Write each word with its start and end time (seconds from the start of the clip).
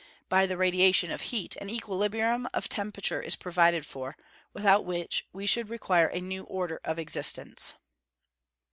By 0.29 0.47
the 0.47 0.57
radiation 0.57 1.11
of 1.11 1.21
heat, 1.21 1.55
an 1.57 1.69
equilibrium 1.69 2.49
of 2.55 2.67
temperature 2.67 3.21
is 3.21 3.35
provided 3.35 3.85
for, 3.85 4.17
without 4.51 4.83
which 4.83 5.27
we 5.31 5.45
should 5.45 5.69
require 5.69 6.07
a 6.07 6.19
new 6.19 6.43
order 6.45 6.81
of 6.83 6.97
existence. 6.97 7.75